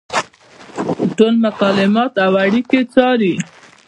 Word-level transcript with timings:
ټول 1.17 1.33
مکالمات 1.45 2.13
او 2.25 2.31
اړیکې 2.45 2.81
څاري. 2.93 3.33